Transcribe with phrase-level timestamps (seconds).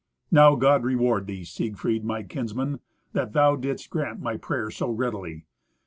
[0.31, 2.79] "Now, God reward thee, Siegfried, my kinsman,
[3.13, 5.45] that thou didst grant my prayer so readily.